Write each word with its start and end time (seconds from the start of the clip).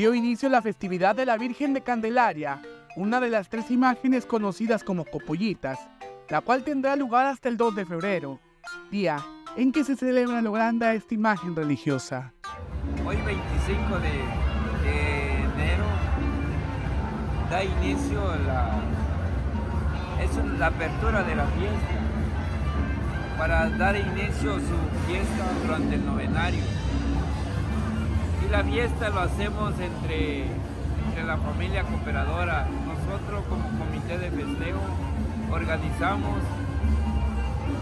dio 0.00 0.14
inicio 0.14 0.48
la 0.48 0.62
festividad 0.62 1.14
de 1.14 1.26
la 1.26 1.36
Virgen 1.36 1.74
de 1.74 1.82
Candelaria, 1.82 2.62
una 2.96 3.20
de 3.20 3.28
las 3.28 3.50
tres 3.50 3.70
imágenes 3.70 4.24
conocidas 4.24 4.82
como 4.82 5.04
copollitas, 5.04 5.78
la 6.30 6.40
cual 6.40 6.64
tendrá 6.64 6.96
lugar 6.96 7.26
hasta 7.26 7.50
el 7.50 7.58
2 7.58 7.74
de 7.74 7.84
febrero, 7.84 8.40
día 8.90 9.18
en 9.58 9.72
que 9.72 9.84
se 9.84 9.96
celebra 9.96 10.40
logrando 10.40 10.86
esta 10.86 11.12
imagen 11.14 11.54
religiosa. 11.54 12.32
Hoy 13.04 13.18
25 13.26 13.98
de, 13.98 14.08
enero 14.88 15.84
da 17.50 17.62
inicio 17.62 18.22
la, 18.46 18.80
es 20.22 20.58
la 20.58 20.68
apertura 20.68 21.24
de 21.24 21.34
la 21.36 21.44
fiesta 21.44 23.36
para 23.36 23.68
dar 23.68 23.96
inicio 23.96 24.54
a 24.54 24.60
su 24.60 25.06
fiesta 25.06 25.44
durante 25.62 25.96
el 25.96 26.06
novenario. 26.06 26.89
La 28.50 28.64
fiesta 28.64 29.10
lo 29.10 29.20
hacemos 29.20 29.72
entre, 29.78 30.42
entre 30.42 31.24
la 31.24 31.36
familia 31.36 31.84
cooperadora. 31.84 32.66
Nosotros 32.84 33.44
como 33.48 33.62
comité 33.78 34.18
de 34.18 34.28
festejo 34.28 34.80
organizamos, 35.52 36.40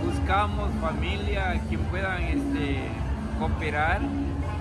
buscamos 0.05 0.71
familia 0.83 1.59
quien 1.71 1.81
puedan 1.85 2.23
este, 2.23 2.81
cooperar 3.39 4.01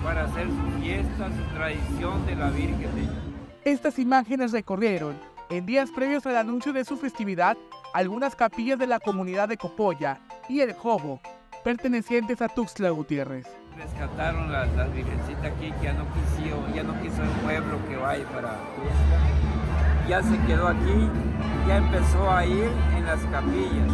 para 0.02 0.24
hacer 0.24 0.46
su 0.46 0.80
fiesta, 0.80 1.28
su 1.28 1.54
tradición 1.54 2.24
de 2.26 2.36
la 2.36 2.48
Virgen. 2.50 3.10
Estas 3.64 3.98
imágenes 3.98 4.52
recorrieron, 4.52 5.14
en 5.50 5.66
días 5.66 5.90
previos 5.90 6.24
al 6.24 6.38
anuncio 6.38 6.72
de 6.72 6.86
su 6.86 6.96
festividad, 6.96 7.58
algunas 7.92 8.34
capillas 8.34 8.78
de 8.78 8.86
la 8.86 8.98
comunidad 8.98 9.48
de 9.48 9.58
Copolla 9.58 10.20
y 10.48 10.60
El 10.60 10.72
Jobo, 10.72 11.20
pertenecientes 11.68 12.40
a 12.40 12.48
Tuxtla 12.48 12.88
Gutiérrez. 12.88 13.46
Rescataron 13.76 14.50
las, 14.50 14.70
virgencitas 14.94 15.44
aquí 15.44 15.70
que 15.72 15.84
ya 15.84 15.92
no 15.92 16.06
quiso, 16.14 16.74
ya 16.74 16.82
no 16.82 16.98
quiso 17.02 17.22
el 17.22 17.28
pueblo 17.44 17.76
que 17.86 17.96
vaya 17.96 18.24
para 18.28 18.52
Tuxtla. 18.74 20.08
Ya 20.08 20.22
se 20.22 20.38
quedó 20.46 20.68
aquí, 20.68 21.10
ya 21.66 21.76
empezó 21.76 22.30
a 22.30 22.46
ir 22.46 22.70
en 22.96 23.04
las 23.04 23.20
capillas. 23.20 23.90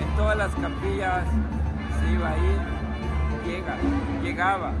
En 0.00 0.16
todas 0.16 0.36
las 0.36 0.54
capillas 0.54 1.24
se 1.98 2.12
iba 2.12 2.30
a 2.30 2.38
ir, 2.38 2.60
llega, 3.44 3.76
llegaba. 4.22 4.72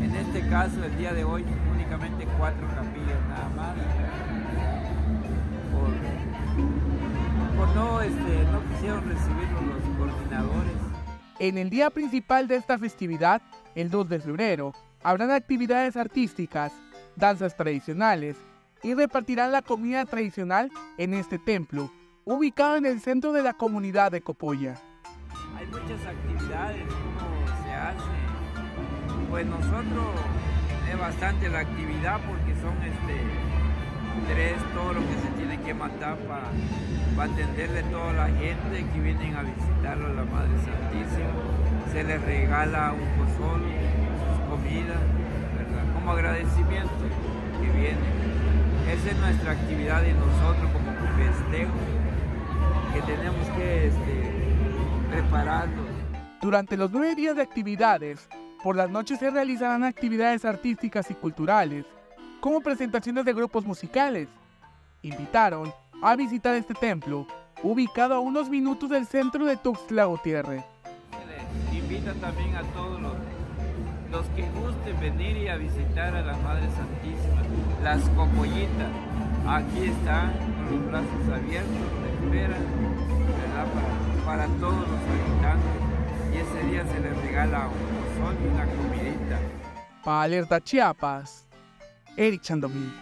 En 0.00 0.16
este 0.16 0.48
caso, 0.48 0.82
el 0.82 0.98
día 0.98 1.12
de 1.12 1.22
hoy, 1.22 1.44
únicamente 1.72 2.26
cuatro 2.36 2.66
capillas 2.74 3.20
nada 3.28 3.48
más. 3.54 4.79
No, 8.00 8.06
este, 8.06 8.44
no 8.50 8.62
quisieron 8.70 9.08
recibirlo 9.08 9.60
los 9.60 9.96
coordinadores. 9.98 10.72
En 11.38 11.58
el 11.58 11.70
día 11.70 11.90
principal 11.90 12.48
de 12.48 12.56
esta 12.56 12.78
festividad, 12.78 13.42
el 13.74 13.90
2 13.90 14.08
de 14.08 14.20
febrero, 14.20 14.74
habrán 15.02 15.30
actividades 15.30 15.96
artísticas, 15.96 16.72
danzas 17.16 17.56
tradicionales 17.56 18.36
y 18.82 18.94
repartirán 18.94 19.52
la 19.52 19.62
comida 19.62 20.04
tradicional 20.04 20.70
en 20.96 21.14
este 21.14 21.38
templo, 21.38 21.90
ubicado 22.24 22.76
en 22.76 22.86
el 22.86 23.00
centro 23.00 23.32
de 23.32 23.42
la 23.42 23.52
comunidad 23.52 24.12
de 24.12 24.22
Copolla. 24.22 24.76
Hay 25.56 25.66
muchas 25.66 26.06
actividades, 26.06 26.86
¿cómo 27.18 27.64
se 27.64 27.72
hace? 27.72 29.28
Pues 29.28 29.46
nosotros 29.46 30.06
es 30.90 30.98
bastante 30.98 31.48
la 31.48 31.60
actividad 31.60 32.20
porque 32.26 32.54
son 32.60 32.76
este, 32.82 33.59
lo 34.92 35.00
que 35.00 35.14
se 35.14 35.28
tiene 35.36 35.60
que 35.60 35.74
matar 35.74 36.16
para 36.18 36.50
atenderle 37.24 37.80
a 37.80 37.90
toda 37.90 38.12
la 38.12 38.26
gente 38.26 38.86
que 38.92 39.00
vienen 39.00 39.36
a 39.36 39.42
visitarlo 39.42 40.06
a 40.06 40.10
la 40.10 40.24
Madre 40.24 40.52
Santísima. 40.58 41.30
Se 41.92 42.02
les 42.02 42.22
regala 42.22 42.92
un 42.92 43.08
pozol, 43.18 43.62
sus 43.62 44.48
comidas, 44.48 45.00
¿verdad? 45.56 45.94
como 45.94 46.12
agradecimiento 46.12 46.92
que 47.60 47.78
vienen. 47.78 47.98
Esa 48.90 49.10
es 49.10 49.18
nuestra 49.18 49.52
actividad 49.52 50.02
y 50.04 50.12
nosotros 50.12 50.70
como 50.72 50.90
festejo 51.16 51.72
que 52.94 53.02
tenemos 53.02 53.48
que 53.50 53.86
este, 53.88 54.32
prepararnos. 55.10 55.86
Durante 56.40 56.76
los 56.76 56.90
nueve 56.90 57.14
días 57.14 57.36
de 57.36 57.42
actividades, 57.42 58.28
por 58.62 58.76
las 58.76 58.90
noches 58.90 59.18
se 59.18 59.30
realizarán 59.30 59.84
actividades 59.84 60.44
artísticas 60.44 61.10
y 61.10 61.14
culturales, 61.14 61.84
como 62.40 62.60
presentaciones 62.60 63.24
de 63.24 63.32
grupos 63.32 63.64
musicales. 63.64 64.28
Invitaron 65.02 65.72
a 66.02 66.14
visitar 66.14 66.54
este 66.54 66.74
templo, 66.74 67.26
ubicado 67.62 68.14
a 68.14 68.20
unos 68.20 68.50
minutos 68.50 68.90
del 68.90 69.06
centro 69.06 69.46
de 69.46 69.56
Tuxtla 69.56 70.04
Gutiérrez. 70.04 70.62
Invita 71.72 72.12
también 72.14 72.54
a 72.54 72.62
todos 72.74 73.00
los, 73.00 73.14
los 74.10 74.26
que 74.36 74.42
gusten 74.50 75.00
venir 75.00 75.38
y 75.38 75.48
a 75.48 75.56
visitar 75.56 76.14
a 76.14 76.20
la 76.20 76.36
Madre 76.36 76.68
Santísima, 76.76 77.42
las 77.82 78.02
copollitas. 78.10 78.90
Aquí 79.48 79.84
están 79.84 80.32
con 80.68 80.76
los 80.76 80.90
brazos 80.90 81.28
abiertos, 81.32 81.70
de 82.02 82.26
esperan, 82.26 82.62
Para, 84.26 84.46
todos 84.46 84.86
los 84.86 85.00
habitantes. 85.00 85.80
Y 86.32 86.36
ese 86.36 86.70
día 86.70 86.84
se 86.84 87.00
les 87.00 87.16
regala 87.22 87.68
un 87.68 88.22
sol 88.22 88.36
y 88.44 88.48
una 88.48 88.66
comidita. 88.66 89.38
Para 90.04 90.22
Alerta 90.22 90.60
Chiapas, 90.60 91.46
Eric 92.16 92.42
Chandomí. 92.42 92.92